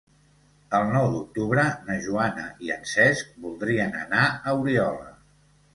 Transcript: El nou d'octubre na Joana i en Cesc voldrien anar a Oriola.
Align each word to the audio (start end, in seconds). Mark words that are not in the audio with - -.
El 0.77 0.87
nou 0.95 1.05
d'octubre 1.15 1.67
na 1.89 1.99
Joana 2.07 2.49
i 2.69 2.75
en 2.79 2.89
Cesc 2.95 3.39
voldrien 3.45 3.99
anar 4.05 4.29
a 4.33 4.61
Oriola. 4.65 5.17